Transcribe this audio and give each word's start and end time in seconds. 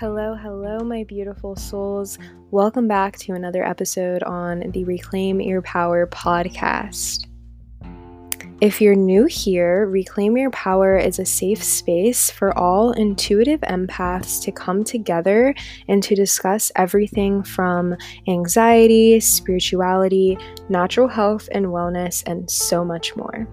Hello, 0.00 0.34
hello, 0.34 0.78
my 0.78 1.04
beautiful 1.04 1.54
souls. 1.54 2.18
Welcome 2.50 2.88
back 2.88 3.18
to 3.18 3.34
another 3.34 3.62
episode 3.62 4.22
on 4.22 4.60
the 4.70 4.82
Reclaim 4.84 5.42
Your 5.42 5.60
Power 5.60 6.06
podcast. 6.06 7.26
If 8.62 8.80
you're 8.80 8.94
new 8.94 9.26
here, 9.26 9.86
Reclaim 9.86 10.38
Your 10.38 10.48
Power 10.52 10.96
is 10.96 11.18
a 11.18 11.26
safe 11.26 11.62
space 11.62 12.30
for 12.30 12.56
all 12.56 12.92
intuitive 12.92 13.60
empaths 13.60 14.42
to 14.44 14.50
come 14.50 14.84
together 14.84 15.54
and 15.86 16.02
to 16.02 16.14
discuss 16.14 16.72
everything 16.76 17.42
from 17.42 17.94
anxiety, 18.26 19.20
spirituality, 19.20 20.38
natural 20.70 21.08
health 21.08 21.46
and 21.52 21.66
wellness, 21.66 22.22
and 22.26 22.50
so 22.50 22.86
much 22.86 23.14
more. 23.16 23.46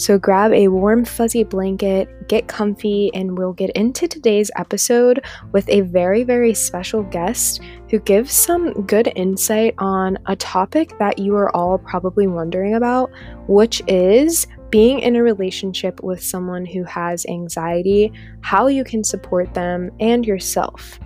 So 0.00 0.18
grab 0.18 0.54
a 0.54 0.68
warm, 0.68 1.04
fuzzy 1.04 1.44
blanket, 1.44 2.26
get 2.26 2.48
comfy, 2.48 3.10
and 3.12 3.36
we'll 3.36 3.52
get 3.52 3.68
into 3.72 4.08
today's 4.08 4.50
episode 4.56 5.22
with 5.52 5.68
a 5.68 5.82
very, 5.82 6.24
very 6.24 6.54
special 6.54 7.02
guest 7.02 7.60
who 7.90 7.98
gives 7.98 8.32
some 8.32 8.72
good 8.86 9.12
insight 9.14 9.74
on 9.76 10.16
a 10.24 10.36
topic 10.36 10.96
that 11.00 11.18
you 11.18 11.36
are 11.36 11.54
all 11.54 11.76
probably 11.76 12.26
wondering 12.26 12.76
about, 12.76 13.10
which 13.46 13.82
is 13.88 14.46
being 14.70 15.00
in 15.00 15.16
a 15.16 15.22
relationship 15.22 16.02
with 16.02 16.24
someone 16.24 16.64
who 16.64 16.82
has 16.84 17.26
anxiety, 17.26 18.10
how 18.40 18.68
you 18.68 18.84
can 18.84 19.04
support 19.04 19.52
them, 19.52 19.90
and 20.00 20.24
yourself. 20.24 20.98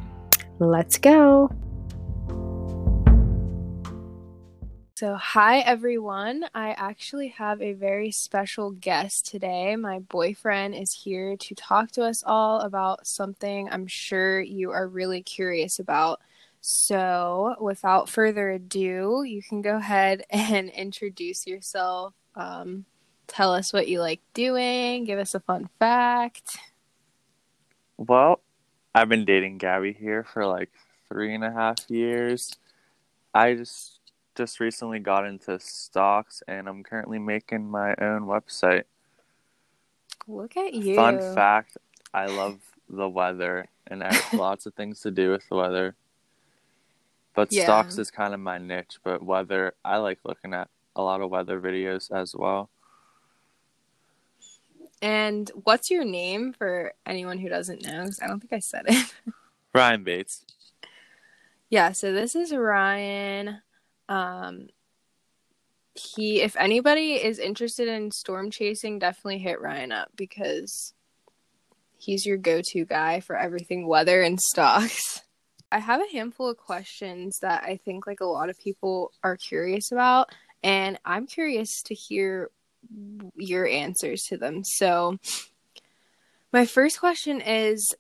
Let's 0.61 0.99
go! 0.99 1.51
So, 4.97 5.17
hi 5.17 5.59
everyone. 5.59 6.45
I 6.55 6.71
actually 6.71 7.29
have 7.29 7.61
a 7.61 7.73
very 7.73 8.13
special 8.13 8.71
guest 8.71 9.27
today. 9.27 9.75
My 9.75 9.99
boyfriend 9.99 10.77
is 10.77 10.93
here 10.93 11.37
to 11.37 11.55
talk 11.57 11.91
to 11.93 12.05
us 12.05 12.23
all 12.25 12.61
about 12.61 13.05
something 13.05 13.69
I'm 13.69 13.89
sure 13.89 14.41
you 14.41 14.71
are 14.71 14.87
really 14.87 15.21
curious 15.21 15.81
about. 15.81 16.21
So, 16.61 17.57
without 17.61 18.09
further 18.09 18.51
ado, 18.51 19.25
you 19.25 19.43
can 19.43 19.63
go 19.63 19.79
ahead 19.79 20.23
and 20.31 20.71
introduce 20.71 21.45
yourself. 21.45 22.15
Um, 22.37 22.85
tell 23.27 23.53
us 23.53 23.73
what 23.73 23.89
you 23.89 23.99
like 24.01 24.21
doing, 24.33 25.07
give 25.07 25.19
us 25.19 25.35
a 25.35 25.41
fun 25.41 25.71
fact. 25.81 26.57
Well, 27.97 28.41
I've 28.95 29.09
been 29.09 29.25
dating 29.25 29.59
Gabby 29.59 29.93
here 29.93 30.23
for 30.23 30.47
like 30.47 30.71
three 31.09 31.35
and 31.35 31.43
a 31.43 31.51
half 31.51 31.79
years. 31.91 32.53
I 33.35 33.55
just 33.55 33.94
just 34.35 34.61
recently 34.61 34.99
got 34.99 35.27
into 35.27 35.59
stocks 35.61 36.43
and 36.49 36.69
I'm 36.69 36.83
currently 36.83 37.19
making 37.19 37.71
my 37.71 37.95
own 38.01 38.23
website. 38.23 38.85
Look 40.27 40.57
at 40.57 40.75
you. 40.75 40.97
Fun 40.97 41.19
fact 41.35 41.77
I 42.13 42.27
love 42.27 42.61
the 42.89 43.09
weather 43.09 43.67
and 43.87 44.03
I 44.03 44.13
have 44.15 44.35
lots 44.35 44.67
of 44.67 44.75
things 44.75 45.01
to 45.01 45.11
do 45.11 45.31
with 45.31 45.49
the 45.49 45.57
weather. 45.57 45.95
But 47.35 47.53
yeah. 47.53 47.65
stocks 47.65 47.99
is 47.99 48.11
kind 48.11 48.33
of 48.33 48.41
my 48.41 48.59
niche, 48.59 48.99
but 49.03 49.23
weather, 49.23 49.75
I 49.85 49.97
like 49.97 50.21
looking 50.25 50.55
at 50.55 50.69
a 50.95 51.03
lot 51.03 51.21
of 51.21 51.31
weather 51.31 51.61
videos 51.61 52.11
as 52.13 52.35
well. 52.35 52.71
And 55.03 55.51
what's 55.65 55.91
your 55.91 56.05
name 56.05 56.53
for 56.53 56.95
anyone 57.05 57.39
who 57.39 57.49
doesn't 57.49 57.85
know? 57.85 58.03
Because 58.03 58.21
I 58.21 58.27
don't 58.29 58.41
think 58.41 58.53
I 58.53 58.61
said 58.61 58.85
it. 58.87 59.15
Ryan 59.75 60.05
Bates. 60.05 60.45
Yeah, 61.69 61.93
so 61.93 62.13
this 62.13 62.37
is 62.37 62.55
Ryan. 62.55 63.61
Um, 64.09 64.69
he, 65.95 66.41
if 66.41 66.57
anybody 66.57 67.15
is 67.15 67.39
interested 67.39 67.89
in 67.89 68.11
storm 68.11 68.51
chasing, 68.51 68.99
definitely 68.99 69.39
hit 69.39 69.61
Ryan 69.61 69.93
up 69.93 70.11
because 70.17 70.93
he's 71.97 72.27
your 72.27 72.37
go-to 72.37 72.85
guy 72.85 73.21
for 73.21 73.37
everything 73.37 73.87
weather 73.87 74.23
and 74.23 74.41
stocks. 74.41 75.23
I 75.73 75.79
have 75.79 76.01
a 76.01 76.13
handful 76.13 76.49
of 76.49 76.57
questions 76.57 77.39
that 77.41 77.65
I 77.65 77.77
think 77.77 78.07
like 78.07 78.21
a 78.21 78.27
lot 78.27 78.51
of 78.51 78.59
people 78.59 79.13
are 79.23 79.37
curious 79.37 79.91
about, 79.93 80.31
and 80.63 80.99
I'm 81.05 81.27
curious 81.27 81.83
to 81.87 81.95
hear 81.95 82.51
your 83.37 83.67
answers 83.67 84.23
to 84.29 84.37
them. 84.37 84.63
So, 84.65 85.19
my 86.53 86.67
first 86.67 87.01
question 87.01 87.41
is 87.41 87.95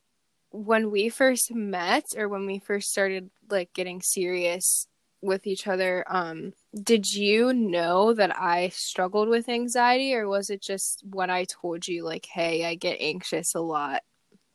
when 0.51 0.93
we 0.93 1.09
first 1.09 1.53
met 1.53 2.05
or 2.17 2.29
when 2.29 2.47
we 2.47 2.61
first 2.61 2.91
started 2.91 3.31
like 3.51 3.73
getting 3.73 4.01
serious 4.03 4.87
with 5.25 5.47
each 5.47 5.67
other 5.67 6.05
um 6.09 6.53
did 6.83 7.13
you 7.13 7.53
know 7.53 8.13
that 8.13 8.37
i 8.39 8.69
struggled 8.69 9.29
with 9.29 9.49
anxiety 9.49 10.15
or 10.15 10.29
was 10.29 10.51
it 10.51 10.61
just 10.61 11.03
when 11.11 11.31
i 11.31 11.45
told 11.45 11.87
you 11.89 12.05
like 12.05 12.27
hey 12.27 12.65
i 12.65 12.75
get 12.75 12.97
anxious 13.01 13.55
a 13.55 13.61
lot 13.61 14.03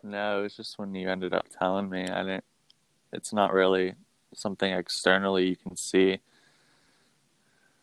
no 0.04 0.40
it 0.40 0.44
was 0.44 0.56
just 0.56 0.78
when 0.80 0.94
you 0.96 1.10
ended 1.10 1.34
up 1.34 1.48
telling 1.58 1.90
me 1.90 2.04
i 2.08 2.22
didn't 2.24 2.44
it's 3.12 3.34
not 3.34 3.54
really 3.54 3.94
something 4.36 4.72
externally 4.72 5.48
you 5.48 5.56
can 5.56 5.76
see. 5.76 6.20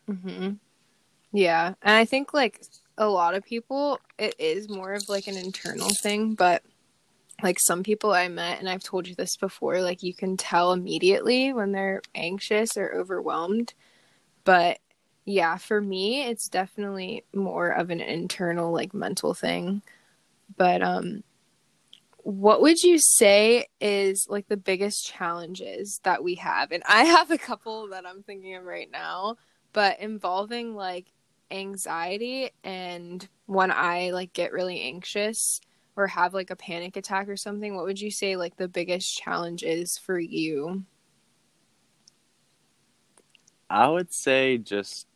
Mhm 0.09 0.57
yeah 1.33 1.73
and 1.81 1.95
i 1.95 2.05
think 2.05 2.33
like 2.33 2.61
a 2.97 3.07
lot 3.07 3.35
of 3.35 3.43
people 3.43 3.99
it 4.17 4.35
is 4.39 4.69
more 4.69 4.93
of 4.93 5.07
like 5.09 5.27
an 5.27 5.37
internal 5.37 5.89
thing 6.01 6.33
but 6.33 6.63
like 7.43 7.59
some 7.59 7.83
people 7.83 8.13
I 8.13 8.27
met, 8.27 8.59
and 8.59 8.67
I've 8.67 8.83
told 8.83 9.07
you 9.07 9.15
this 9.15 9.37
before, 9.37 9.81
like 9.81 10.01
you 10.03 10.13
can 10.13 10.37
tell 10.37 10.71
immediately 10.73 11.53
when 11.53 11.71
they're 11.71 12.01
anxious 12.15 12.75
or 12.77 12.93
overwhelmed. 12.93 13.73
But 14.43 14.79
yeah, 15.25 15.57
for 15.57 15.79
me, 15.81 16.23
it's 16.23 16.47
definitely 16.49 17.25
more 17.33 17.69
of 17.69 17.89
an 17.89 18.01
internal, 18.01 18.71
like 18.71 18.93
mental 18.93 19.33
thing. 19.33 19.81
But, 20.55 20.81
um, 20.81 21.23
what 22.17 22.61
would 22.61 22.83
you 22.83 22.97
say 22.99 23.67
is 23.79 24.27
like 24.29 24.47
the 24.49 24.57
biggest 24.57 25.05
challenges 25.05 26.01
that 26.03 26.23
we 26.23 26.35
have? 26.35 26.71
And 26.71 26.83
I 26.85 27.05
have 27.05 27.31
a 27.31 27.37
couple 27.37 27.87
that 27.89 28.05
I'm 28.05 28.23
thinking 28.23 28.55
of 28.55 28.65
right 28.65 28.89
now, 28.91 29.37
but 29.73 29.99
involving 29.99 30.75
like 30.75 31.05
anxiety 31.51 32.49
and 32.63 33.25
when 33.45 33.71
I 33.71 34.09
like 34.11 34.33
get 34.33 34.51
really 34.51 34.81
anxious 34.81 35.61
or 35.97 36.07
have 36.07 36.33
like 36.33 36.51
a 36.51 36.55
panic 36.55 36.95
attack 36.95 37.27
or 37.27 37.35
something, 37.35 37.75
what 37.75 37.85
would 37.85 37.99
you 37.99 38.11
say 38.11 38.37
like 38.37 38.55
the 38.55 38.67
biggest 38.67 39.17
challenge 39.17 39.63
is 39.63 39.97
for 39.97 40.19
you? 40.19 40.83
I 43.69 43.89
would 43.89 44.13
say 44.13 44.59
just 44.59 45.07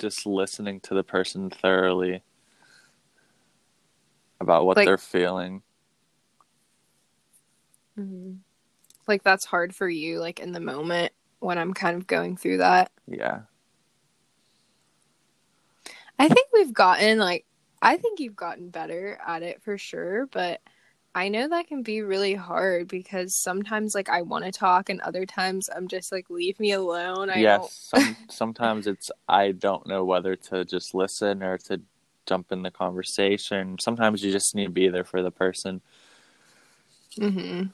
just 0.00 0.24
listening 0.24 0.80
to 0.80 0.94
the 0.94 1.04
person 1.04 1.50
thoroughly 1.50 2.22
about 4.40 4.64
what 4.64 4.78
like, 4.78 4.86
they're 4.86 4.96
feeling. 4.96 5.62
Mm-hmm. 7.98 8.36
Like 9.06 9.22
that's 9.22 9.44
hard 9.44 9.74
for 9.74 9.88
you 9.88 10.20
like 10.20 10.40
in 10.40 10.52
the 10.52 10.60
moment 10.60 11.12
when 11.40 11.58
I'm 11.58 11.74
kind 11.74 11.96
of 11.96 12.06
going 12.06 12.38
through 12.38 12.58
that. 12.58 12.90
Yeah. 13.06 13.40
I 16.18 16.28
think 16.28 16.48
we've 16.52 16.72
gotten 16.72 17.18
like 17.18 17.44
I 17.82 17.96
think 17.96 18.20
you've 18.20 18.36
gotten 18.36 18.70
better 18.70 19.18
at 19.26 19.42
it 19.42 19.62
for 19.62 19.78
sure, 19.78 20.26
but 20.26 20.60
I 21.14 21.28
know 21.28 21.48
that 21.48 21.66
can 21.66 21.82
be 21.82 22.02
really 22.02 22.34
hard 22.34 22.88
because 22.88 23.34
sometimes 23.36 23.94
like 23.94 24.08
I 24.08 24.22
want 24.22 24.44
to 24.44 24.52
talk 24.52 24.88
and 24.90 25.00
other 25.00 25.26
times 25.26 25.68
I'm 25.74 25.88
just 25.88 26.12
like 26.12 26.30
leave 26.30 26.60
me 26.60 26.72
alone. 26.72 27.30
I 27.30 27.40
yes, 27.40 27.90
some, 27.90 28.16
sometimes 28.28 28.86
it's 28.86 29.10
I 29.28 29.52
don't 29.52 29.86
know 29.86 30.04
whether 30.04 30.36
to 30.36 30.64
just 30.64 30.94
listen 30.94 31.42
or 31.42 31.58
to 31.58 31.80
jump 32.26 32.52
in 32.52 32.62
the 32.62 32.70
conversation. 32.70 33.78
Sometimes 33.80 34.22
you 34.22 34.30
just 34.30 34.54
need 34.54 34.66
to 34.66 34.70
be 34.70 34.88
there 34.88 35.04
for 35.04 35.22
the 35.22 35.30
person. 35.32 35.80
Mhm. 37.18 37.70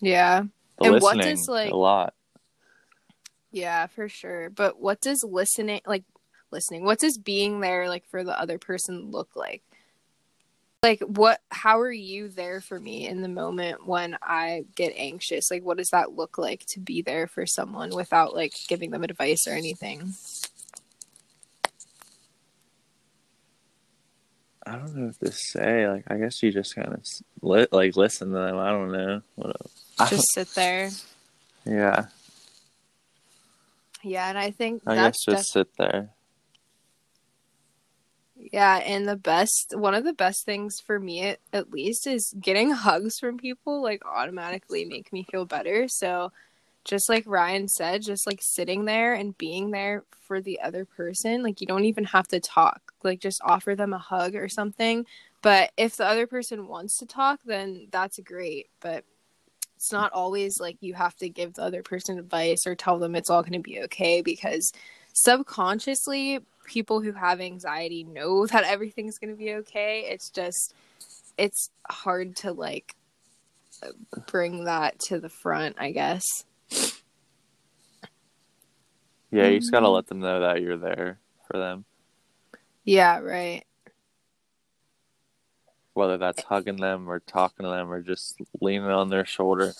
Yeah. 0.00 0.44
The 0.78 0.84
and 0.86 1.02
what 1.02 1.20
does 1.20 1.48
like 1.48 1.70
a 1.72 1.76
lot. 1.76 2.14
Yeah, 3.52 3.86
for 3.86 4.08
sure. 4.08 4.50
But 4.50 4.80
what 4.80 5.00
does 5.00 5.24
listening 5.24 5.80
like 5.86 6.04
listening? 6.52 6.84
What 6.84 6.98
does 6.98 7.18
being 7.18 7.60
there 7.60 7.88
like 7.88 8.06
for 8.08 8.24
the 8.24 8.38
other 8.38 8.58
person 8.58 9.10
look 9.10 9.34
like? 9.34 9.62
Like 10.82 11.00
what 11.00 11.40
how 11.50 11.80
are 11.80 11.92
you 11.92 12.28
there 12.28 12.60
for 12.60 12.80
me 12.80 13.06
in 13.06 13.20
the 13.20 13.28
moment 13.28 13.86
when 13.86 14.16
I 14.22 14.64
get 14.74 14.94
anxious? 14.96 15.50
Like 15.50 15.62
what 15.62 15.78
does 15.78 15.90
that 15.90 16.12
look 16.12 16.38
like 16.38 16.64
to 16.68 16.80
be 16.80 17.02
there 17.02 17.26
for 17.26 17.46
someone 17.46 17.90
without 17.94 18.34
like 18.34 18.54
giving 18.68 18.90
them 18.90 19.04
advice 19.04 19.46
or 19.46 19.52
anything? 19.52 20.14
I 24.66 24.76
don't 24.76 24.94
know 24.94 25.06
what 25.06 25.20
to 25.20 25.32
say. 25.32 25.88
Like, 25.88 26.04
I 26.08 26.16
guess 26.16 26.42
you 26.42 26.52
just 26.52 26.74
kind 26.74 26.92
of 26.92 27.02
li- 27.42 27.66
like 27.72 27.96
listen 27.96 28.28
to 28.28 28.34
them. 28.34 28.58
I 28.58 28.70
don't 28.70 28.92
know. 28.92 29.22
What 29.34 29.48
else? 29.48 30.10
just 30.10 30.32
sit 30.34 30.54
there. 30.54 30.90
Yeah. 31.64 32.06
Yeah, 34.02 34.28
and 34.28 34.38
I 34.38 34.50
think 34.50 34.82
I 34.86 34.94
guess 34.94 35.24
just 35.24 35.52
def- 35.52 35.66
sit 35.66 35.76
there. 35.76 36.10
Yeah, 38.52 38.76
and 38.78 39.06
the 39.06 39.16
best 39.16 39.74
one 39.76 39.94
of 39.94 40.04
the 40.04 40.14
best 40.14 40.44
things 40.46 40.80
for 40.80 40.98
me 40.98 41.22
at, 41.22 41.40
at 41.52 41.70
least 41.70 42.06
is 42.06 42.34
getting 42.40 42.70
hugs 42.70 43.18
from 43.18 43.36
people 43.36 43.82
like 43.82 44.04
automatically 44.06 44.84
make 44.84 45.12
me 45.12 45.26
feel 45.30 45.44
better. 45.44 45.88
So 45.88 46.32
just 46.84 47.08
like 47.08 47.24
Ryan 47.26 47.68
said, 47.68 48.02
just 48.02 48.26
like 48.26 48.40
sitting 48.42 48.86
there 48.86 49.12
and 49.12 49.36
being 49.36 49.70
there 49.70 50.04
for 50.22 50.40
the 50.40 50.60
other 50.60 50.84
person, 50.86 51.42
like 51.42 51.60
you 51.60 51.66
don't 51.66 51.84
even 51.84 52.04
have 52.04 52.28
to 52.28 52.40
talk. 52.40 52.92
Like 53.02 53.20
just 53.20 53.42
offer 53.44 53.74
them 53.76 53.92
a 53.92 53.98
hug 53.98 54.34
or 54.34 54.48
something. 54.48 55.04
But 55.42 55.72
if 55.76 55.96
the 55.96 56.06
other 56.06 56.26
person 56.26 56.66
wants 56.66 56.98
to 56.98 57.06
talk, 57.06 57.40
then 57.44 57.88
that's 57.90 58.18
great. 58.20 58.70
But 58.80 59.04
it's 59.76 59.92
not 59.92 60.12
always 60.12 60.60
like 60.60 60.76
you 60.80 60.94
have 60.94 61.16
to 61.16 61.28
give 61.28 61.54
the 61.54 61.62
other 61.62 61.82
person 61.82 62.18
advice 62.18 62.66
or 62.66 62.74
tell 62.74 62.98
them 62.98 63.14
it's 63.14 63.30
all 63.30 63.42
going 63.42 63.54
to 63.54 63.58
be 63.60 63.80
okay 63.82 64.22
because 64.22 64.72
subconsciously 65.12 66.40
people 66.70 67.00
who 67.00 67.12
have 67.12 67.40
anxiety 67.40 68.04
know 68.04 68.46
that 68.52 68.64
everything's 68.64 69.18
going 69.18 69.30
to 69.30 69.36
be 69.36 69.54
okay. 69.54 70.06
It's 70.08 70.30
just 70.30 70.74
it's 71.36 71.70
hard 71.88 72.36
to 72.36 72.52
like 72.52 72.94
bring 74.26 74.64
that 74.64 74.98
to 74.98 75.18
the 75.18 75.30
front 75.30 75.76
i 75.78 75.90
guess. 75.90 76.44
Yeah 79.30 79.46
you 79.46 79.60
just 79.60 79.72
got 79.72 79.80
to 79.80 79.86
mm-hmm. 79.86 79.94
let 79.94 80.06
them 80.08 80.20
know 80.20 80.40
that 80.40 80.60
you're 80.60 80.76
there 80.76 81.18
for 81.46 81.58
them. 81.58 81.84
Yeah 82.84 83.18
right. 83.18 83.64
Whether 85.94 86.18
that's 86.18 86.42
hugging 86.42 86.76
them 86.76 87.08
or 87.08 87.20
talking 87.20 87.64
to 87.64 87.70
them 87.70 87.90
or 87.90 88.02
just 88.02 88.36
leaning 88.60 88.86
on 88.86 89.08
their 89.08 89.24
shoulder. 89.24 89.72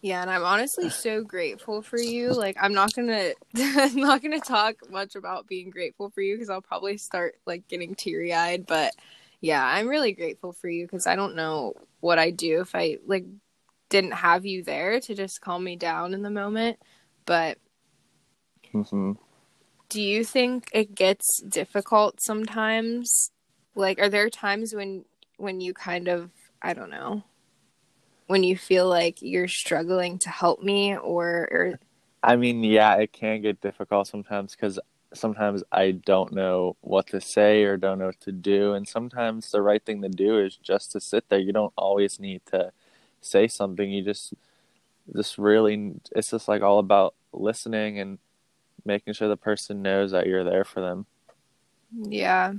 Yeah, 0.00 0.22
and 0.22 0.30
I'm 0.30 0.44
honestly 0.44 0.88
so 0.90 1.22
grateful 1.22 1.82
for 1.82 1.98
you. 1.98 2.32
Like 2.32 2.56
I'm 2.60 2.72
not 2.72 2.94
going 2.94 3.08
to 3.08 3.34
I'm 3.56 3.96
not 3.96 4.22
going 4.22 4.38
to 4.38 4.46
talk 4.46 4.76
much 4.90 5.14
about 5.14 5.46
being 5.46 5.70
grateful 5.70 6.10
for 6.10 6.20
you 6.20 6.38
cuz 6.38 6.50
I'll 6.50 6.62
probably 6.62 6.96
start 6.96 7.36
like 7.46 7.68
getting 7.68 7.94
teary-eyed, 7.94 8.66
but 8.66 8.94
yeah, 9.40 9.64
I'm 9.64 9.88
really 9.88 10.12
grateful 10.12 10.52
for 10.52 10.68
you 10.68 10.86
cuz 10.86 11.06
I 11.06 11.16
don't 11.16 11.36
know 11.36 11.74
what 12.00 12.18
I'd 12.18 12.36
do 12.36 12.60
if 12.60 12.74
I 12.74 12.98
like 13.06 13.26
didn't 13.88 14.12
have 14.12 14.46
you 14.46 14.62
there 14.62 15.00
to 15.00 15.14
just 15.14 15.40
calm 15.40 15.64
me 15.64 15.76
down 15.76 16.14
in 16.14 16.22
the 16.22 16.30
moment. 16.30 16.78
But 17.26 17.58
mm-hmm. 18.72 19.12
do 19.88 20.00
you 20.00 20.24
think 20.24 20.68
it 20.72 20.94
gets 20.94 21.42
difficult 21.42 22.20
sometimes 22.22 23.32
like 23.74 24.00
are 24.00 24.08
there 24.08 24.30
times 24.30 24.74
when 24.74 25.04
when 25.36 25.60
you 25.60 25.72
kind 25.72 26.08
of 26.08 26.30
i 26.62 26.72
don't 26.72 26.90
know 26.90 27.22
when 28.30 28.44
you 28.44 28.56
feel 28.56 28.88
like 28.88 29.18
you're 29.20 29.48
struggling 29.48 30.18
to 30.20 30.30
help 30.30 30.62
me 30.62 30.96
or, 30.96 31.48
or... 31.50 31.80
i 32.22 32.36
mean 32.36 32.62
yeah 32.62 32.94
it 32.94 33.12
can 33.12 33.42
get 33.42 33.60
difficult 33.60 34.06
sometimes 34.06 34.54
because 34.54 34.78
sometimes 35.12 35.64
i 35.72 35.90
don't 35.90 36.32
know 36.32 36.76
what 36.80 37.06
to 37.08 37.20
say 37.20 37.64
or 37.64 37.76
don't 37.76 37.98
know 37.98 38.06
what 38.06 38.20
to 38.20 38.32
do. 38.32 38.74
And 38.74 38.86
sometimes 38.86 39.50
the 39.50 39.62
right 39.62 39.84
thing 39.84 40.02
to 40.02 40.08
do 40.08 40.38
is 40.38 40.56
just 40.56 40.92
to 40.92 41.00
sit 41.00 41.28
there. 41.28 41.38
You 41.38 41.52
don't 41.52 41.72
always 41.76 42.20
need 42.20 42.42
to 42.46 42.72
say 43.20 43.48
something. 43.48 43.90
You 43.90 44.04
just 44.04 44.34
just 45.14 45.38
really 45.38 45.94
it's 46.14 46.30
just 46.30 46.48
like 46.48 46.62
all 46.62 46.78
about 46.78 47.14
listening 47.32 47.98
and 47.98 48.18
making 48.84 49.14
sure 49.14 49.28
the 49.28 49.36
person 49.36 49.82
knows 49.82 50.12
that 50.12 50.26
you're 50.26 50.44
there 50.44 50.64
for 50.64 50.80
them. 50.80 51.06
Yeah. 51.92 52.54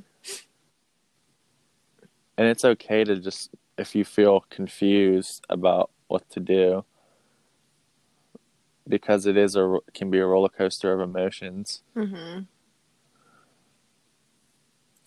And 2.38 2.48
it's 2.48 2.66
okay 2.66 3.04
to 3.04 3.18
just 3.18 3.52
if 3.78 3.96
you 3.96 4.04
feel 4.06 4.46
confused 4.50 5.46
about 5.50 5.90
what 6.08 6.30
to 6.30 6.40
do 6.40 6.86
because 8.88 9.26
it 9.26 9.38
is 9.38 9.56
a 9.56 9.80
can 9.94 10.10
be 10.10 10.20
a 10.20 10.26
roller 10.26 10.50
coaster 10.50 10.94
of 10.94 11.00
emotions. 11.00 11.82
hmm 11.94 12.40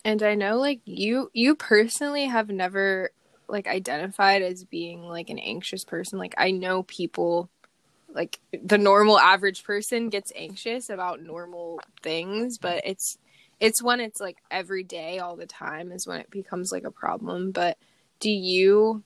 And 0.03 0.23
I 0.23 0.35
know 0.35 0.57
like 0.57 0.81
you 0.85 1.29
you 1.33 1.55
personally 1.55 2.25
have 2.25 2.49
never 2.49 3.11
like 3.47 3.67
identified 3.67 4.41
as 4.41 4.63
being 4.63 5.03
like 5.03 5.29
an 5.29 5.39
anxious 5.39 5.83
person. 5.83 6.17
Like 6.19 6.33
I 6.37 6.51
know 6.51 6.83
people 6.83 7.49
like 8.13 8.39
the 8.63 8.77
normal 8.77 9.19
average 9.19 9.63
person 9.63 10.09
gets 10.09 10.31
anxious 10.35 10.89
about 10.89 11.21
normal 11.21 11.79
things, 12.01 12.57
but 12.57 12.81
it's 12.85 13.17
it's 13.59 13.81
when 13.81 13.99
it's 13.99 14.19
like 14.19 14.37
every 14.51 14.83
day 14.83 15.19
all 15.19 15.35
the 15.35 15.45
time 15.45 15.91
is 15.91 16.07
when 16.07 16.19
it 16.19 16.29
becomes 16.29 16.71
like 16.71 16.83
a 16.83 16.91
problem 16.91 17.51
but 17.51 17.77
do 18.19 18.29
you 18.29 19.03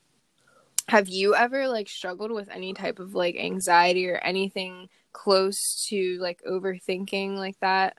have 0.88 1.08
you 1.08 1.36
ever 1.36 1.68
like 1.68 1.88
struggled 1.88 2.32
with 2.32 2.50
any 2.50 2.74
type 2.74 3.00
of 3.00 3.14
like 3.14 3.36
anxiety 3.36 4.10
or 4.10 4.16
anything 4.18 4.90
close 5.14 5.86
to 5.88 6.18
like 6.20 6.42
overthinking 6.50 7.38
like 7.38 7.60
that? 7.60 7.98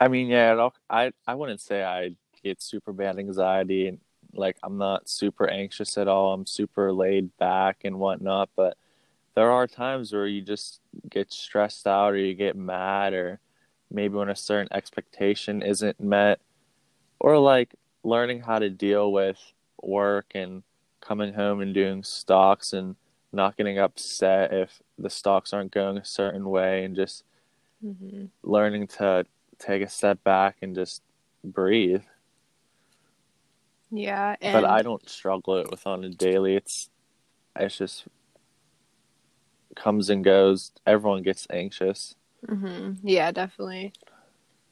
I 0.00 0.08
mean 0.08 0.28
yeah 0.28 0.68
i 0.90 1.12
i 1.26 1.34
wouldn't 1.34 1.60
say 1.60 1.84
i 1.84 2.10
get 2.42 2.60
super 2.60 2.92
bad 2.92 3.18
anxiety 3.18 3.86
and 3.86 3.98
like 4.34 4.56
i'm 4.64 4.76
not 4.76 5.08
super 5.08 5.48
anxious 5.48 5.96
at 5.96 6.08
all. 6.08 6.32
I'm 6.32 6.46
super 6.46 6.92
laid 6.92 7.36
back 7.36 7.82
and 7.84 8.00
whatnot 8.00 8.50
but 8.56 8.76
there 9.34 9.50
are 9.50 9.66
times 9.66 10.12
where 10.12 10.26
you 10.26 10.42
just 10.42 10.80
get 11.08 11.32
stressed 11.32 11.86
out 11.86 12.12
or 12.12 12.16
you 12.16 12.34
get 12.34 12.56
mad 12.56 13.14
or 13.14 13.38
maybe 13.90 14.14
when 14.14 14.28
a 14.28 14.36
certain 14.36 14.72
expectation 14.72 15.62
isn't 15.62 16.00
met 16.00 16.40
or 17.20 17.38
like 17.38 17.74
learning 18.04 18.40
how 18.40 18.58
to 18.58 18.70
deal 18.70 19.12
with 19.12 19.38
work 19.82 20.26
and 20.34 20.62
coming 21.00 21.34
home 21.34 21.60
and 21.60 21.74
doing 21.74 22.02
stocks 22.02 22.72
and 22.72 22.96
not 23.32 23.56
getting 23.56 23.78
upset 23.78 24.52
if 24.52 24.80
the 24.98 25.10
stocks 25.10 25.52
aren't 25.52 25.72
going 25.72 25.96
a 25.96 26.04
certain 26.04 26.48
way 26.48 26.84
and 26.84 26.94
just 26.94 27.24
mm-hmm. 27.84 28.26
learning 28.42 28.86
to 28.86 29.24
take 29.58 29.82
a 29.82 29.88
step 29.88 30.22
back 30.22 30.56
and 30.62 30.74
just 30.74 31.02
breathe 31.42 32.02
yeah 33.90 34.36
and... 34.40 34.52
but 34.52 34.64
i 34.64 34.82
don't 34.82 35.08
struggle 35.08 35.56
it 35.56 35.70
with 35.70 35.86
on 35.86 36.04
a 36.04 36.08
daily 36.08 36.54
it's 36.54 36.88
it's 37.56 37.78
just 37.78 38.04
comes 39.74 40.10
and 40.10 40.22
goes 40.22 40.72
everyone 40.86 41.22
gets 41.22 41.46
anxious 41.50 42.14
Mm-hmm. 42.48 43.06
Yeah, 43.06 43.30
definitely. 43.30 43.92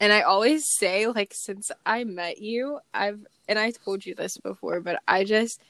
And 0.00 0.12
I 0.12 0.22
always 0.22 0.66
say, 0.66 1.06
like, 1.06 1.34
since 1.34 1.70
I 1.84 2.04
met 2.04 2.38
you, 2.38 2.80
I've, 2.94 3.24
and 3.46 3.58
I 3.58 3.70
told 3.70 4.06
you 4.06 4.14
this 4.14 4.38
before, 4.38 4.80
but 4.80 5.00
I 5.06 5.24
just, 5.24 5.60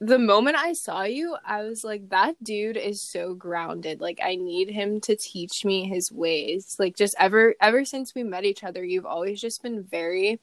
the 0.00 0.18
moment 0.18 0.56
I 0.56 0.72
saw 0.72 1.04
you, 1.04 1.36
I 1.46 1.62
was 1.62 1.84
like, 1.84 2.08
that 2.08 2.34
dude 2.42 2.76
is 2.76 3.00
so 3.00 3.32
grounded. 3.34 4.00
Like, 4.00 4.18
I 4.22 4.34
need 4.34 4.70
him 4.70 5.00
to 5.02 5.14
teach 5.14 5.64
me 5.64 5.86
his 5.86 6.10
ways. 6.10 6.76
Like, 6.80 6.96
just 6.96 7.14
ever, 7.18 7.54
ever 7.60 7.84
since 7.84 8.12
we 8.14 8.24
met 8.24 8.44
each 8.44 8.64
other, 8.64 8.84
you've 8.84 9.06
always 9.06 9.40
just 9.40 9.62
been 9.62 9.84
very 9.84 10.40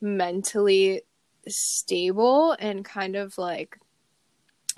mentally 0.00 1.02
stable 1.48 2.56
and 2.58 2.84
kind 2.84 3.16
of 3.16 3.36
like 3.38 3.78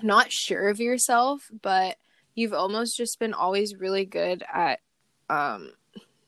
not 0.01 0.31
sure 0.31 0.69
of 0.69 0.79
yourself, 0.79 1.49
but 1.61 1.97
you've 2.35 2.53
almost 2.53 2.97
just 2.97 3.19
been 3.19 3.33
always 3.33 3.75
really 3.75 4.05
good 4.05 4.43
at 4.51 4.79
um 5.29 5.71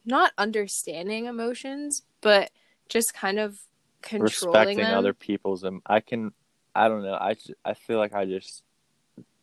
not 0.06 0.31
understanding 0.38 1.25
emotions, 1.25 2.04
but 2.22 2.52
just 2.90 3.13
kind 3.13 3.40
of 3.40 3.57
controlling 4.02 4.24
respecting 4.24 4.78
them. 4.78 4.98
other 4.98 5.14
people's 5.14 5.64
and 5.64 5.81
I 5.85 6.00
can 6.00 6.31
I 6.76 6.88
don't 6.88 7.04
know. 7.04 7.16
I 7.16 7.35
I 7.64 7.74
feel 7.74 7.97
like 7.97 8.14
I 8.14 8.26
just 8.26 8.64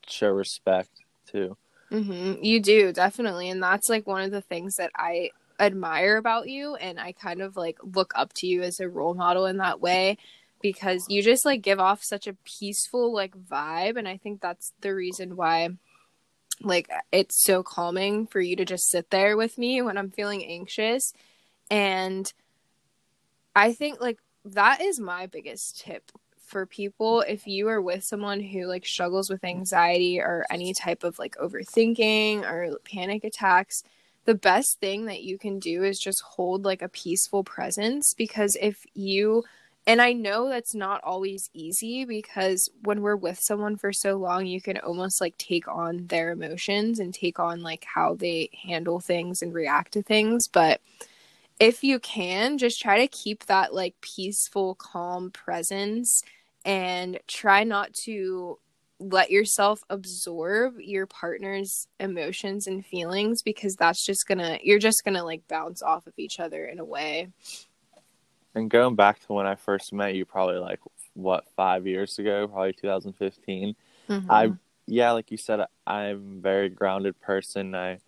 show 0.06 0.28
respect 0.28 0.90
too. 1.26 1.56
Mm-hmm. 1.90 2.42
You 2.42 2.60
do 2.60 2.92
definitely, 2.92 3.50
and 3.50 3.62
that's 3.62 3.88
like 3.88 4.06
one 4.06 4.22
of 4.22 4.30
the 4.30 4.40
things 4.40 4.76
that 4.76 4.90
I 4.94 5.30
admire 5.58 6.16
about 6.16 6.48
you, 6.48 6.74
and 6.76 7.00
I 7.00 7.12
kind 7.12 7.40
of 7.40 7.56
like 7.56 7.78
look 7.82 8.12
up 8.14 8.32
to 8.36 8.46
you 8.46 8.62
as 8.62 8.80
a 8.80 8.88
role 8.88 9.14
model 9.14 9.46
in 9.46 9.58
that 9.58 9.80
way 9.80 10.18
because 10.60 11.04
you 11.08 11.22
just 11.22 11.44
like 11.44 11.60
give 11.62 11.80
off 11.80 12.02
such 12.02 12.26
a 12.26 12.36
peaceful 12.44 13.12
like 13.12 13.36
vibe, 13.36 13.96
and 13.96 14.06
I 14.06 14.16
think 14.16 14.40
that's 14.40 14.72
the 14.80 14.94
reason 14.94 15.36
why 15.36 15.70
like 16.64 16.88
it's 17.12 17.42
so 17.42 17.62
calming 17.62 18.26
for 18.26 18.40
you 18.40 18.56
to 18.56 18.64
just 18.64 18.90
sit 18.90 19.10
there 19.10 19.36
with 19.36 19.58
me 19.58 19.82
when 19.82 19.98
I'm 19.98 20.10
feeling 20.10 20.44
anxious. 20.44 21.12
And 21.70 22.32
I 23.54 23.72
think 23.72 24.00
like 24.00 24.18
that 24.44 24.80
is 24.80 24.98
my 24.98 25.26
biggest 25.26 25.80
tip 25.80 26.10
for 26.52 26.66
people 26.66 27.22
if 27.22 27.46
you 27.46 27.68
are 27.68 27.80
with 27.80 28.04
someone 28.04 28.40
who 28.40 28.66
like 28.66 28.84
struggles 28.84 29.30
with 29.30 29.42
anxiety 29.42 30.20
or 30.20 30.44
any 30.50 30.74
type 30.74 31.02
of 31.02 31.18
like 31.18 31.34
overthinking 31.36 32.42
or 32.42 32.76
panic 32.84 33.24
attacks 33.24 33.82
the 34.24 34.34
best 34.34 34.78
thing 34.78 35.06
that 35.06 35.22
you 35.22 35.38
can 35.38 35.58
do 35.58 35.82
is 35.82 35.98
just 35.98 36.22
hold 36.22 36.64
like 36.64 36.82
a 36.82 36.88
peaceful 36.88 37.42
presence 37.42 38.14
because 38.14 38.56
if 38.60 38.84
you 38.94 39.42
and 39.86 40.00
I 40.00 40.12
know 40.12 40.48
that's 40.48 40.74
not 40.74 41.02
always 41.02 41.50
easy 41.52 42.04
because 42.04 42.68
when 42.82 43.02
we're 43.02 43.16
with 43.16 43.40
someone 43.40 43.76
for 43.76 43.92
so 43.92 44.16
long, 44.16 44.46
you 44.46 44.60
can 44.60 44.78
almost 44.78 45.20
like 45.20 45.36
take 45.38 45.66
on 45.66 46.06
their 46.06 46.30
emotions 46.30 47.00
and 47.00 47.12
take 47.12 47.40
on 47.40 47.62
like 47.62 47.84
how 47.84 48.14
they 48.14 48.50
handle 48.62 49.00
things 49.00 49.42
and 49.42 49.52
react 49.52 49.92
to 49.94 50.02
things. 50.02 50.46
But 50.46 50.80
if 51.58 51.82
you 51.82 51.98
can, 51.98 52.58
just 52.58 52.80
try 52.80 53.00
to 53.00 53.08
keep 53.08 53.46
that 53.46 53.74
like 53.74 54.00
peaceful, 54.00 54.76
calm 54.76 55.32
presence 55.32 56.22
and 56.64 57.18
try 57.26 57.64
not 57.64 57.92
to 57.92 58.58
let 59.00 59.32
yourself 59.32 59.82
absorb 59.90 60.78
your 60.78 61.06
partner's 61.06 61.88
emotions 61.98 62.68
and 62.68 62.86
feelings 62.86 63.42
because 63.42 63.74
that's 63.74 64.06
just 64.06 64.28
gonna, 64.28 64.60
you're 64.62 64.78
just 64.78 65.04
gonna 65.04 65.24
like 65.24 65.48
bounce 65.48 65.82
off 65.82 66.06
of 66.06 66.12
each 66.18 66.38
other 66.38 66.66
in 66.66 66.78
a 66.78 66.84
way. 66.84 67.30
And 68.54 68.70
going 68.70 68.96
back 68.96 69.20
to 69.20 69.32
when 69.32 69.46
I 69.46 69.54
first 69.54 69.92
met 69.92 70.14
you, 70.14 70.24
probably 70.24 70.58
like 70.58 70.80
what 71.14 71.44
five 71.56 71.86
years 71.86 72.18
ago, 72.18 72.48
probably 72.48 72.72
2015. 72.72 73.76
Mm-hmm. 74.08 74.30
I 74.30 74.52
yeah, 74.86 75.12
like 75.12 75.30
you 75.30 75.36
said, 75.36 75.60
I'm 75.86 76.38
a 76.38 76.40
very 76.40 76.68
grounded 76.68 77.20
person. 77.20 77.74
I 77.74 77.98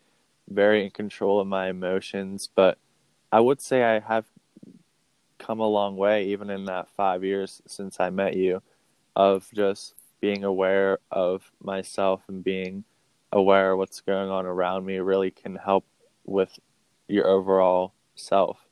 very 0.48 0.84
in 0.84 0.90
control 0.90 1.40
of 1.40 1.46
my 1.46 1.68
emotions, 1.68 2.48
but 2.54 2.78
I 3.32 3.40
would 3.40 3.60
say 3.60 3.82
I 3.82 4.00
have 4.00 4.26
come 5.38 5.60
a 5.60 5.66
long 5.66 5.96
way, 5.96 6.26
even 6.26 6.50
in 6.50 6.64
that 6.66 6.88
five 6.90 7.24
years 7.24 7.62
since 7.66 8.00
I 8.00 8.10
met 8.10 8.36
you, 8.36 8.62
of 9.16 9.48
just 9.54 9.94
being 10.20 10.44
aware 10.44 10.98
of 11.10 11.50
myself 11.62 12.22
and 12.28 12.42
being 12.42 12.84
aware 13.32 13.72
of 13.72 13.78
what's 13.78 14.00
going 14.00 14.30
on 14.30 14.46
around 14.46 14.86
me 14.86 14.98
really 14.98 15.30
can 15.30 15.56
help 15.56 15.84
with 16.24 16.58
your 17.08 17.26
overall 17.26 17.92
self. 18.14 18.63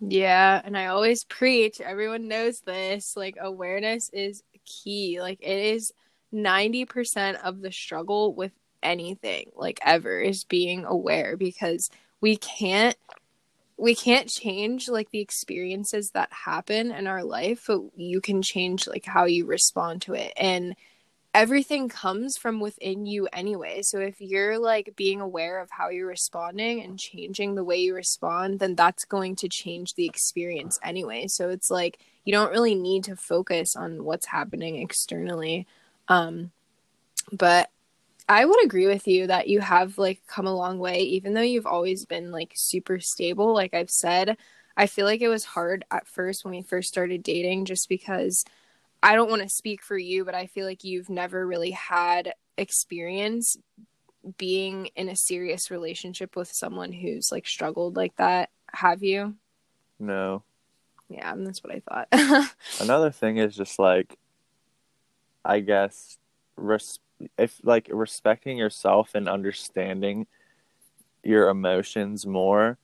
Yeah, 0.00 0.60
and 0.64 0.76
I 0.78 0.86
always 0.86 1.24
preach, 1.24 1.80
everyone 1.80 2.28
knows 2.28 2.60
this, 2.60 3.16
like 3.16 3.36
awareness 3.40 4.10
is 4.12 4.42
key. 4.64 5.20
Like 5.20 5.38
it 5.40 5.58
is 5.74 5.92
90% 6.30 7.38
of 7.42 7.60
the 7.62 7.72
struggle 7.72 8.32
with 8.34 8.52
anything, 8.82 9.50
like 9.56 9.80
ever, 9.84 10.20
is 10.20 10.44
being 10.44 10.84
aware 10.84 11.36
because 11.36 11.90
we 12.20 12.36
can't 12.36 12.96
we 13.78 13.94
can't 13.94 14.28
change 14.28 14.88
like 14.88 15.10
the 15.10 15.20
experiences 15.20 16.10
that 16.12 16.30
happen 16.32 16.90
in 16.92 17.06
our 17.06 17.24
life, 17.24 17.64
but 17.68 17.80
you 17.96 18.20
can 18.20 18.42
change 18.42 18.86
like 18.88 19.06
how 19.06 19.24
you 19.26 19.46
respond 19.46 20.02
to 20.02 20.14
it. 20.14 20.32
And 20.36 20.76
everything 21.34 21.88
comes 21.88 22.36
from 22.36 22.60
within 22.60 23.06
you 23.06 23.28
anyway. 23.32 23.82
So 23.82 23.98
if 24.00 24.20
you're 24.20 24.58
like 24.58 24.94
being 24.96 25.20
aware 25.20 25.60
of 25.60 25.70
how 25.70 25.88
you're 25.90 26.06
responding 26.06 26.82
and 26.82 26.98
changing 26.98 27.54
the 27.54 27.64
way 27.64 27.76
you 27.76 27.94
respond, 27.94 28.58
then 28.58 28.74
that's 28.74 29.04
going 29.04 29.36
to 29.36 29.48
change 29.48 29.94
the 29.94 30.06
experience 30.06 30.78
anyway. 30.82 31.26
So 31.28 31.50
it's 31.50 31.70
like 31.70 31.98
you 32.24 32.32
don't 32.32 32.50
really 32.50 32.74
need 32.74 33.04
to 33.04 33.16
focus 33.16 33.76
on 33.76 34.04
what's 34.04 34.26
happening 34.26 34.76
externally. 34.76 35.66
Um 36.08 36.50
but 37.30 37.70
I 38.28 38.44
would 38.44 38.62
agree 38.64 38.86
with 38.86 39.06
you 39.06 39.26
that 39.26 39.48
you 39.48 39.60
have 39.60 39.96
like 39.96 40.20
come 40.26 40.46
a 40.46 40.54
long 40.54 40.78
way, 40.78 41.00
even 41.00 41.34
though 41.34 41.40
you've 41.40 41.66
always 41.66 42.04
been 42.04 42.30
like 42.30 42.52
super 42.54 43.00
stable. 43.00 43.54
Like 43.54 43.74
I've 43.74 43.90
said, 43.90 44.36
I 44.76 44.86
feel 44.86 45.06
like 45.06 45.22
it 45.22 45.28
was 45.28 45.44
hard 45.44 45.84
at 45.90 46.06
first 46.06 46.44
when 46.44 46.54
we 46.54 46.62
first 46.62 46.88
started 46.88 47.22
dating 47.22 47.64
just 47.64 47.88
because 47.88 48.44
I 49.02 49.14
don't 49.14 49.30
want 49.30 49.42
to 49.42 49.48
speak 49.48 49.82
for 49.82 49.96
you, 49.96 50.24
but 50.24 50.34
I 50.34 50.46
feel 50.46 50.66
like 50.66 50.84
you've 50.84 51.08
never 51.08 51.46
really 51.46 51.70
had 51.70 52.34
experience 52.56 53.56
being 54.36 54.86
in 54.96 55.08
a 55.08 55.16
serious 55.16 55.70
relationship 55.70 56.36
with 56.36 56.50
someone 56.52 56.92
who's 56.92 57.30
like 57.30 57.46
struggled 57.46 57.96
like 57.96 58.16
that. 58.16 58.50
Have 58.72 59.02
you? 59.02 59.34
No. 59.98 60.42
Yeah, 61.08 61.32
and 61.32 61.46
that's 61.46 61.62
what 61.62 61.74
I 61.74 61.80
thought. 61.80 62.54
Another 62.80 63.10
thing 63.10 63.38
is 63.38 63.56
just 63.56 63.78
like, 63.78 64.18
I 65.44 65.60
guess, 65.60 66.18
res- 66.56 66.98
if 67.38 67.60
like 67.62 67.88
respecting 67.90 68.58
yourself 68.58 69.10
and 69.14 69.28
understanding 69.28 70.26
your 71.22 71.48
emotions 71.48 72.26
more 72.26 72.78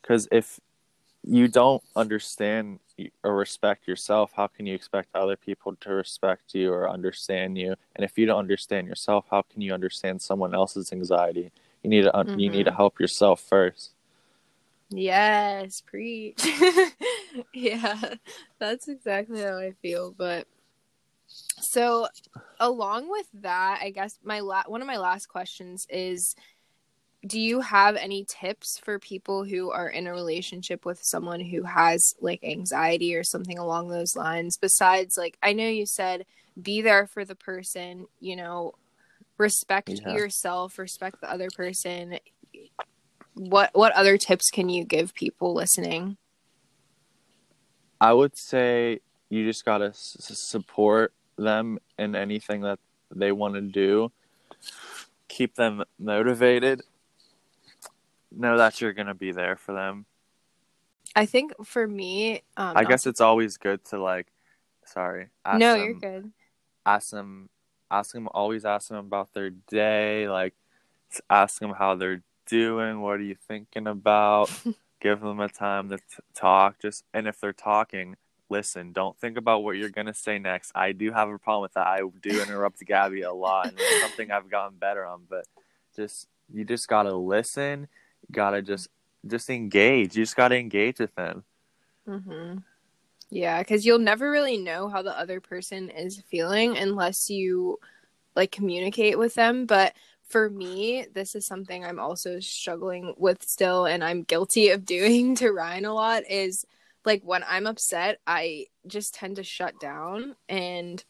because 0.00 0.28
if 0.30 0.60
you 1.22 1.48
don't 1.48 1.82
understand 1.96 2.78
or 3.22 3.34
respect 3.34 3.88
yourself 3.88 4.32
how 4.36 4.46
can 4.46 4.66
you 4.66 4.74
expect 4.74 5.08
other 5.14 5.36
people 5.36 5.74
to 5.76 5.90
respect 5.90 6.54
you 6.54 6.72
or 6.72 6.88
understand 6.88 7.58
you 7.58 7.74
and 7.96 8.04
if 8.04 8.16
you 8.16 8.26
don't 8.26 8.38
understand 8.38 8.86
yourself 8.86 9.24
how 9.30 9.42
can 9.42 9.60
you 9.60 9.72
understand 9.72 10.20
someone 10.20 10.54
else's 10.54 10.92
anxiety 10.92 11.50
you 11.82 11.90
need 11.90 12.02
to 12.02 12.16
un- 12.16 12.26
mm-hmm. 12.26 12.38
you 12.38 12.50
need 12.50 12.64
to 12.64 12.70
mm-hmm. 12.70 12.76
help 12.76 13.00
yourself 13.00 13.40
first 13.40 13.92
yes 14.90 15.80
preach 15.80 16.46
yeah 17.52 18.14
that's 18.58 18.86
exactly 18.88 19.40
how 19.40 19.58
i 19.58 19.72
feel 19.82 20.14
but 20.16 20.46
so, 21.58 22.08
along 22.60 23.10
with 23.10 23.26
that, 23.34 23.80
I 23.82 23.90
guess 23.90 24.18
my 24.22 24.40
la- 24.40 24.64
one 24.66 24.80
of 24.80 24.86
my 24.86 24.98
last 24.98 25.26
questions 25.26 25.86
is 25.88 26.34
do 27.26 27.40
you 27.40 27.60
have 27.60 27.96
any 27.96 28.24
tips 28.28 28.78
for 28.78 28.98
people 28.98 29.44
who 29.44 29.70
are 29.70 29.88
in 29.88 30.06
a 30.06 30.12
relationship 30.12 30.84
with 30.84 31.02
someone 31.02 31.40
who 31.40 31.62
has 31.62 32.14
like 32.20 32.42
anxiety 32.44 33.14
or 33.14 33.24
something 33.24 33.58
along 33.58 33.88
those 33.88 34.14
lines 34.14 34.56
besides 34.56 35.16
like 35.16 35.38
I 35.42 35.52
know 35.52 35.68
you 35.68 35.86
said 35.86 36.26
be 36.60 36.82
there 36.82 37.06
for 37.06 37.24
the 37.24 37.34
person, 37.34 38.06
you 38.20 38.36
know, 38.36 38.74
respect 39.38 39.90
yeah. 39.90 40.14
yourself, 40.14 40.78
respect 40.78 41.20
the 41.20 41.30
other 41.30 41.48
person. 41.54 42.18
What 43.34 43.70
what 43.72 43.92
other 43.92 44.16
tips 44.16 44.50
can 44.50 44.68
you 44.68 44.84
give 44.84 45.14
people 45.14 45.54
listening? 45.54 46.16
I 48.00 48.12
would 48.12 48.36
say 48.36 49.00
you 49.28 49.44
just 49.46 49.64
got 49.64 49.78
to 49.78 49.86
s- 49.86 50.16
support 50.20 51.12
them 51.36 51.78
in 51.98 52.14
anything 52.14 52.60
that 52.60 52.78
they 53.12 53.32
want 53.32 53.54
to 53.54 53.60
do. 53.60 54.12
Keep 55.28 55.56
them 55.56 55.82
motivated. 55.98 56.82
Know 58.36 58.58
that 58.58 58.80
you're 58.80 58.92
going 58.92 59.06
to 59.06 59.14
be 59.14 59.32
there 59.32 59.56
for 59.56 59.72
them. 59.72 60.06
I 61.16 61.26
think 61.26 61.52
for 61.64 61.86
me, 61.86 62.42
um, 62.56 62.76
I 62.76 62.84
guess 62.84 63.06
it's 63.06 63.20
always 63.20 63.56
good 63.56 63.84
to 63.86 64.02
like, 64.02 64.26
sorry. 64.84 65.28
no, 65.46 65.74
them, 65.74 65.84
you're 65.84 65.94
good. 65.94 66.32
Ask 66.84 67.10
them, 67.10 67.48
ask 67.90 68.12
them, 68.12 68.28
always 68.32 68.64
ask 68.64 68.88
them 68.88 68.98
about 68.98 69.32
their 69.32 69.50
day. 69.50 70.28
Like, 70.28 70.54
ask 71.30 71.60
them 71.60 71.70
how 71.70 71.94
they're 71.94 72.22
doing. 72.46 73.00
What 73.00 73.20
are 73.20 73.22
you 73.22 73.36
thinking 73.46 73.86
about? 73.86 74.50
Give 75.00 75.20
them 75.20 75.40
a 75.40 75.48
time 75.48 75.90
to 75.90 75.98
t- 75.98 76.04
talk. 76.34 76.80
Just 76.80 77.04
and 77.12 77.28
if 77.28 77.40
they're 77.40 77.52
talking, 77.52 78.16
listen, 78.48 78.92
don't 78.92 79.18
think 79.18 79.36
about 79.36 79.62
what 79.62 79.76
you're 79.76 79.90
gonna 79.90 80.14
say 80.14 80.38
next. 80.38 80.72
I 80.74 80.92
do 80.92 81.12
have 81.12 81.28
a 81.28 81.38
problem 81.38 81.62
with 81.62 81.74
that. 81.74 81.86
I 81.86 82.00
do 82.22 82.42
interrupt 82.42 82.84
Gabby 82.84 83.22
a 83.22 83.32
lot, 83.32 83.68
and 83.68 83.76
it's 83.78 84.00
something 84.00 84.30
I've 84.30 84.50
gotten 84.50 84.78
better 84.78 85.04
on. 85.04 85.22
But 85.28 85.44
just 85.94 86.26
you 86.52 86.64
just 86.64 86.88
gotta 86.88 87.14
listen. 87.14 87.88
Gotta 88.30 88.62
just 88.62 88.88
just 89.26 89.50
engage. 89.50 90.16
You 90.16 90.24
just 90.24 90.36
gotta 90.36 90.56
engage 90.56 91.00
with 91.00 91.14
them. 91.14 91.44
Mhm. 92.06 92.62
Yeah, 93.30 93.58
because 93.60 93.84
you'll 93.84 93.98
never 93.98 94.30
really 94.30 94.58
know 94.58 94.88
how 94.88 95.02
the 95.02 95.18
other 95.18 95.40
person 95.40 95.90
is 95.90 96.22
feeling 96.28 96.76
unless 96.76 97.30
you 97.30 97.78
like 98.36 98.52
communicate 98.52 99.18
with 99.18 99.34
them. 99.34 99.66
But 99.66 99.94
for 100.22 100.50
me, 100.50 101.06
this 101.12 101.34
is 101.34 101.46
something 101.46 101.84
I'm 101.84 101.98
also 102.00 102.40
struggling 102.40 103.14
with 103.16 103.42
still, 103.42 103.86
and 103.86 104.04
I'm 104.04 104.22
guilty 104.22 104.70
of 104.70 104.84
doing 104.86 105.34
to 105.36 105.50
Ryan 105.52 105.84
a 105.84 105.94
lot. 105.94 106.22
Is 106.28 106.66
like 107.04 107.22
when 107.22 107.44
I'm 107.48 107.66
upset, 107.66 108.20
I 108.26 108.66
just 108.86 109.14
tend 109.14 109.36
to 109.36 109.44
shut 109.44 109.78
down 109.80 110.36
and 110.48 111.02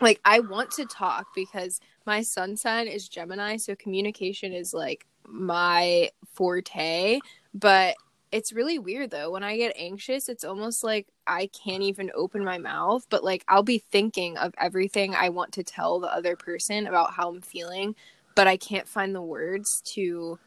like 0.00 0.20
I 0.24 0.40
want 0.40 0.70
to 0.72 0.86
talk 0.86 1.26
because 1.34 1.80
my 2.06 2.22
sun 2.22 2.56
sign 2.56 2.88
is 2.88 3.08
Gemini, 3.08 3.56
so 3.56 3.74
communication 3.74 4.52
is 4.52 4.72
like 4.72 5.06
my 5.26 6.10
forte, 6.32 7.20
but 7.54 7.96
it's 8.32 8.52
really 8.52 8.78
weird 8.78 9.10
though. 9.10 9.30
When 9.30 9.42
I 9.42 9.56
get 9.56 9.74
anxious, 9.76 10.28
it's 10.28 10.44
almost 10.44 10.84
like 10.84 11.08
I 11.26 11.48
can't 11.48 11.82
even 11.82 12.10
open 12.14 12.44
my 12.44 12.58
mouth, 12.58 13.06
but 13.10 13.24
like 13.24 13.44
I'll 13.48 13.62
be 13.62 13.78
thinking 13.78 14.36
of 14.36 14.54
everything 14.58 15.14
I 15.14 15.30
want 15.30 15.52
to 15.52 15.64
tell 15.64 15.98
the 15.98 16.14
other 16.14 16.36
person 16.36 16.86
about 16.86 17.14
how 17.14 17.28
I'm 17.28 17.40
feeling, 17.40 17.96
but 18.34 18.46
I 18.46 18.56
can't 18.56 18.88
find 18.88 19.14
the 19.14 19.22
words 19.22 19.82
to 19.94 20.38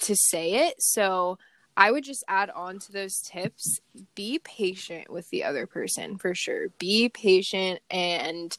to 0.00 0.14
say 0.14 0.68
it. 0.68 0.76
So 0.78 1.38
I 1.76 1.90
would 1.90 2.04
just 2.04 2.24
add 2.28 2.50
on 2.50 2.78
to 2.80 2.92
those 2.92 3.20
tips 3.20 3.80
be 4.14 4.38
patient 4.38 5.10
with 5.10 5.28
the 5.30 5.44
other 5.44 5.66
person 5.66 6.16
for 6.18 6.34
sure. 6.34 6.68
Be 6.78 7.08
patient 7.08 7.80
and 7.90 8.56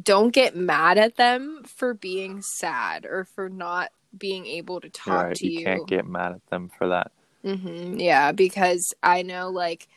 don't 0.00 0.32
get 0.32 0.56
mad 0.56 0.98
at 0.98 1.16
them 1.16 1.62
for 1.64 1.94
being 1.94 2.42
sad 2.42 3.06
or 3.06 3.24
for 3.24 3.48
not 3.48 3.90
being 4.16 4.46
able 4.46 4.80
to 4.80 4.88
talk 4.88 5.24
right, 5.24 5.36
to 5.36 5.46
you. 5.46 5.60
You 5.60 5.64
can't 5.64 5.86
get 5.86 6.06
mad 6.06 6.32
at 6.32 6.46
them 6.46 6.70
for 6.76 6.88
that. 6.88 7.12
Mm-hmm. 7.44 7.98
Yeah, 7.98 8.32
because 8.32 8.94
I 9.02 9.22
know 9.22 9.50
like 9.50 9.88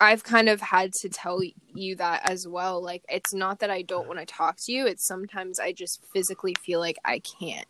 I've 0.00 0.24
kind 0.24 0.48
of 0.48 0.60
had 0.60 0.92
to 0.94 1.08
tell 1.08 1.40
you 1.74 1.96
that 1.96 2.28
as 2.28 2.46
well. 2.46 2.82
Like, 2.82 3.02
it's 3.08 3.32
not 3.32 3.60
that 3.60 3.70
I 3.70 3.82
don't 3.82 4.06
want 4.06 4.20
to 4.20 4.26
talk 4.26 4.56
to 4.64 4.72
you, 4.72 4.86
it's 4.86 5.06
sometimes 5.06 5.58
I 5.58 5.72
just 5.72 6.04
physically 6.12 6.54
feel 6.60 6.80
like 6.80 6.98
I 7.04 7.20
can't. 7.20 7.66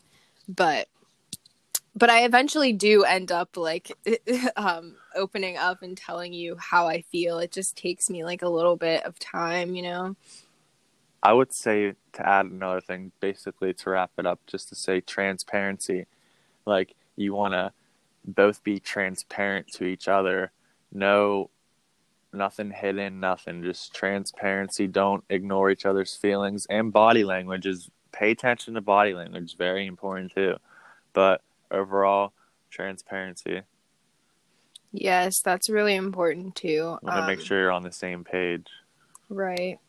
But 0.49 0.89
but 1.97 2.11
I 2.11 2.25
eventually 2.25 2.73
do 2.73 3.05
end 3.05 3.31
up 3.31 3.57
like 3.57 3.93
um, 4.57 4.97
opening 5.15 5.57
up 5.57 5.83
and 5.83 5.97
telling 5.97 6.33
you 6.33 6.57
how 6.59 6.89
I 6.89 7.03
feel. 7.03 7.39
It 7.39 7.53
just 7.53 7.77
takes 7.77 8.11
me 8.11 8.25
like 8.25 8.43
a 8.43 8.49
little 8.49 8.77
bit 8.77 9.05
of 9.05 9.19
time, 9.21 9.77
you 9.77 9.83
know. 9.83 10.17
I 11.25 11.33
would 11.33 11.55
say 11.55 11.95
to 12.13 12.29
add 12.29 12.47
another 12.47 12.83
thing, 12.83 13.11
basically 13.19 13.73
to 13.73 13.91
wrap 13.91 14.11
it 14.19 14.27
up, 14.27 14.41
just 14.47 14.69
to 14.69 14.75
say 14.75 15.01
transparency. 15.01 16.07
Like 16.67 16.95
you 17.17 17.35
want 17.35 17.55
to 17.55 17.73
both 18.27 18.63
be 18.63 18.79
transparent 18.79 19.69
to 19.73 19.85
each 19.85 20.07
other. 20.07 20.53
No, 20.93 21.49
nothing 22.33 22.71
hidden, 22.71 23.21
nothing. 23.21 23.63
Just 23.63 23.95
transparency. 23.95 24.87
Don't 24.87 25.25
ignore 25.31 25.71
each 25.71 25.87
other's 25.87 26.15
feelings 26.15 26.67
and 26.69 26.93
body 26.93 27.25
language 27.25 27.67
is. 27.67 27.91
Pay 28.13 28.31
attention 28.31 28.75
to 28.75 28.81
body 28.81 29.13
language. 29.13 29.57
Very 29.57 29.87
important 29.87 30.33
too. 30.33 30.55
But 31.15 31.41
overall 31.73 32.33
transparency. 32.71 33.63
Yes, 34.93 35.41
that's 35.41 35.69
really 35.69 35.97
important 35.97 36.55
too. 36.55 36.97
Want 37.03 37.07
to 37.07 37.23
um, 37.23 37.27
make 37.27 37.41
sure 37.41 37.59
you're 37.59 37.73
on 37.73 37.83
the 37.83 37.91
same 37.91 38.23
page. 38.23 38.69
Right. 39.29 39.81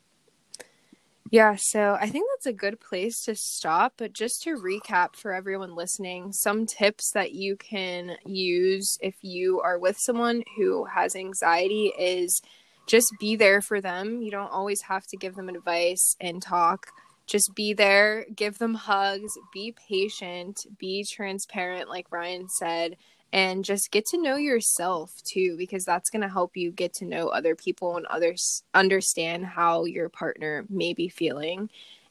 Yeah, 1.32 1.56
so 1.60 1.98
I 2.00 2.08
think 2.10 2.28
that's 2.34 2.46
a 2.46 2.54
good 2.54 2.80
place 2.80 3.24
to 3.24 3.36
stop. 3.36 3.94
But 3.98 4.14
just 4.14 4.44
to 4.44 4.56
recap 4.56 5.16
for 5.16 5.34
everyone 5.34 5.76
listening, 5.76 6.32
some 6.34 6.66
tips 6.66 7.12
that 7.14 7.34
you 7.34 7.56
can 7.56 8.18
use 8.26 8.98
if 9.02 9.16
you 9.22 9.60
are 9.62 9.80
with 9.80 9.98
someone 10.00 10.44
who 10.58 10.86
has 10.86 11.16
anxiety 11.16 11.92
is 11.98 12.42
just 12.88 13.08
be 13.20 13.36
there 13.36 13.62
for 13.62 13.82
them. 13.82 14.22
You 14.22 14.30
don't 14.32 14.52
always 14.52 14.82
have 14.84 15.08
to 15.08 15.18
give 15.18 15.36
them 15.36 15.50
advice 15.50 16.16
and 16.22 16.42
talk. 16.42 16.88
Just 17.26 17.56
be 17.56 17.74
there, 17.74 18.28
give 18.36 18.60
them 18.60 18.76
hugs, 18.76 19.34
be 19.52 19.74
patient, 19.90 20.60
be 20.78 21.04
transparent, 21.12 21.90
like 21.90 22.12
Ryan 22.12 22.48
said, 22.50 22.98
and 23.34 23.66
just 23.66 23.92
get 23.92 24.06
to 24.08 24.22
know 24.22 24.36
yourself 24.36 25.12
too, 25.24 25.56
because 25.58 25.86
that's 25.86 26.10
going 26.10 26.22
to 26.22 26.30
help 26.30 26.56
you 26.56 26.72
get 26.72 26.94
to 26.96 27.06
know 27.06 27.28
other 27.28 27.56
people 27.56 27.98
and 27.98 28.06
others 28.06 28.64
understand 28.74 29.46
how 29.46 29.86
your 29.86 30.10
partner 30.10 30.66
may 30.70 30.94
be 30.94 31.10
feeling. 31.10 31.70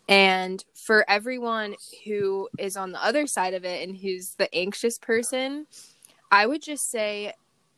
And 0.08 0.62
for 0.74 1.08
everyone 1.08 1.76
who 2.04 2.48
is 2.58 2.76
on 2.76 2.92
the 2.92 3.02
other 3.02 3.26
side 3.26 3.54
of 3.54 3.64
it 3.64 3.86
and 3.88 3.96
who's 3.96 4.34
the 4.34 4.54
anxious 4.54 4.98
person, 4.98 5.66
I 6.30 6.46
would 6.46 6.62
just 6.62 6.90
say 6.90 7.32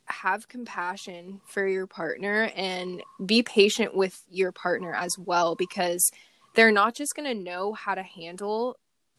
have 0.07 0.49
compassion 0.49 1.41
for 1.47 1.67
your 1.67 1.87
partner 1.87 2.51
and 2.57 3.03
be 3.25 3.43
patient 3.43 3.95
with 3.95 4.23
your 4.31 4.53
partner 4.53 4.93
as 4.95 5.19
well 5.19 5.55
because 5.55 6.11
they're 6.55 6.73
not 6.73 6.95
just 6.95 7.15
going 7.15 7.29
to 7.29 7.43
know 7.43 7.73
how 7.73 7.95
to 7.95 8.03
handle 8.03 8.77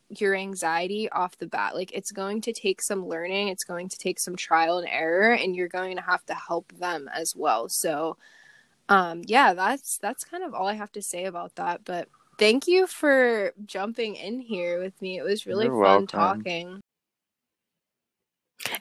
your 0.09 0.35
anxiety 0.35 1.09
off 1.09 1.37
the 1.37 1.47
bat. 1.47 1.75
Like 1.75 1.91
it's 1.93 2.11
going 2.11 2.41
to 2.41 2.53
take 2.53 2.81
some 2.81 3.05
learning, 3.05 3.49
it's 3.49 3.63
going 3.63 3.89
to 3.89 3.97
take 3.97 4.19
some 4.19 4.35
trial 4.35 4.79
and 4.79 4.87
error 4.89 5.33
and 5.33 5.55
you're 5.55 5.67
going 5.67 5.95
to 5.97 6.01
have 6.01 6.25
to 6.27 6.33
help 6.33 6.71
them 6.79 7.09
as 7.13 7.35
well. 7.35 7.69
So 7.69 8.17
um 8.89 9.21
yeah, 9.25 9.53
that's 9.53 9.97
that's 9.97 10.23
kind 10.23 10.43
of 10.43 10.53
all 10.53 10.67
I 10.67 10.73
have 10.73 10.91
to 10.93 11.01
say 11.01 11.25
about 11.25 11.55
that, 11.55 11.81
but 11.85 12.07
thank 12.39 12.67
you 12.67 12.87
for 12.87 13.53
jumping 13.65 14.15
in 14.15 14.39
here 14.39 14.79
with 14.81 14.99
me. 15.01 15.17
It 15.17 15.23
was 15.23 15.45
really 15.45 15.65
You're 15.65 15.73
fun 15.73 16.07
welcome. 16.07 16.07
talking. 16.07 16.81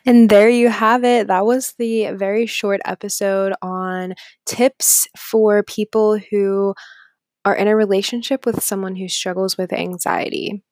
And 0.05 0.29
there 0.31 0.49
you 0.49 0.69
have 0.69 1.05
it. 1.05 1.27
That 1.27 1.45
was 1.45 1.75
the 1.79 2.11
very 2.13 2.47
short 2.47 2.81
episode 2.85 3.53
on 3.63 4.15
tips 4.47 5.07
for 5.17 5.63
people 5.63 6.19
who 6.19 6.75
are 7.45 7.55
in 7.55 7.69
a 7.69 7.77
relationship 7.77 8.47
with 8.47 8.63
someone 8.63 8.97
who 8.97 9.09
struggles 9.09 9.57
with 9.57 9.73
anxiety. 9.73 10.63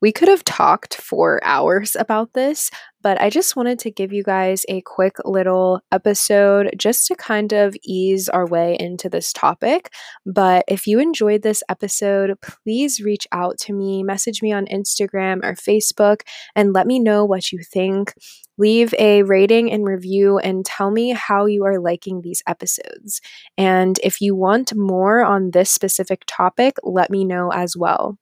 We 0.00 0.12
could 0.12 0.28
have 0.28 0.44
talked 0.44 0.94
for 0.94 1.40
hours 1.44 1.96
about 1.98 2.32
this, 2.34 2.70
but 3.02 3.20
I 3.20 3.30
just 3.30 3.56
wanted 3.56 3.78
to 3.80 3.90
give 3.90 4.12
you 4.12 4.22
guys 4.22 4.64
a 4.68 4.80
quick 4.82 5.16
little 5.24 5.80
episode 5.90 6.74
just 6.76 7.06
to 7.08 7.16
kind 7.16 7.52
of 7.52 7.74
ease 7.82 8.28
our 8.28 8.46
way 8.46 8.76
into 8.78 9.08
this 9.08 9.32
topic. 9.32 9.92
But 10.24 10.64
if 10.68 10.86
you 10.86 11.00
enjoyed 11.00 11.42
this 11.42 11.62
episode, 11.68 12.36
please 12.40 13.00
reach 13.00 13.26
out 13.32 13.58
to 13.60 13.72
me, 13.72 14.02
message 14.02 14.40
me 14.42 14.52
on 14.52 14.66
Instagram 14.66 15.44
or 15.44 15.54
Facebook, 15.54 16.22
and 16.54 16.72
let 16.72 16.86
me 16.86 16.98
know 16.98 17.24
what 17.24 17.50
you 17.50 17.60
think. 17.62 18.14
Leave 18.58 18.94
a 18.98 19.22
rating 19.24 19.72
and 19.72 19.84
review 19.84 20.38
and 20.38 20.64
tell 20.64 20.90
me 20.90 21.10
how 21.10 21.46
you 21.46 21.64
are 21.64 21.80
liking 21.80 22.20
these 22.20 22.42
episodes. 22.46 23.20
And 23.58 23.98
if 24.04 24.20
you 24.20 24.36
want 24.36 24.74
more 24.76 25.24
on 25.24 25.50
this 25.50 25.70
specific 25.70 26.22
topic, 26.26 26.76
let 26.84 27.10
me 27.10 27.24
know 27.24 27.50
as 27.50 27.76
well. 27.76 28.18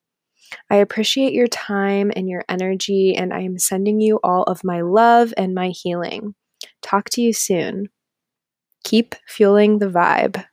I 0.70 0.76
appreciate 0.76 1.32
your 1.32 1.46
time 1.48 2.10
and 2.14 2.28
your 2.28 2.44
energy, 2.48 3.14
and 3.16 3.32
I 3.32 3.40
am 3.40 3.58
sending 3.58 4.00
you 4.00 4.20
all 4.22 4.42
of 4.44 4.64
my 4.64 4.80
love 4.80 5.34
and 5.36 5.54
my 5.54 5.68
healing. 5.68 6.34
Talk 6.82 7.10
to 7.10 7.22
you 7.22 7.32
soon. 7.32 7.88
Keep 8.84 9.14
fueling 9.26 9.78
the 9.78 9.88
vibe. 9.88 10.44